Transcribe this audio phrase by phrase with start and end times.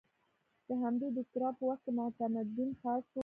[0.67, 3.19] د همدې دوکتورا په وخت کې معتمدین خاص وو.